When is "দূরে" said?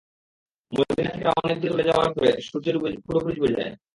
1.59-1.71